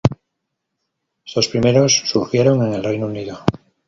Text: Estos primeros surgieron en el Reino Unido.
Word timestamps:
Estos 1.27 1.47
primeros 1.47 1.93
surgieron 2.09 2.65
en 2.65 2.73
el 2.73 2.83
Reino 2.83 3.05
Unido. 3.05 3.45